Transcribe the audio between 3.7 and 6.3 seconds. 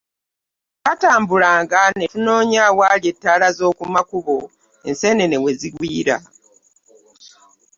ku makubo, ensenene wezigwiira.